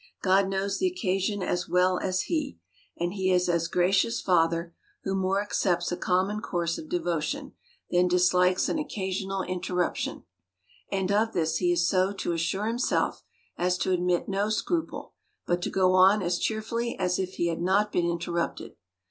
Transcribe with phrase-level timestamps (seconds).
[0.23, 2.57] God knows the occasion as well as he;
[2.97, 7.53] and he is as a gracious father, who more accepts a common course of devotion,
[7.91, 10.23] than dislikes an occasional interruption.
[10.91, 13.21] And of this he is so to assure himself,
[13.59, 15.13] as to admit no scruple,
[15.45, 18.77] but to go on as cheerfully as if he had not been interrupted.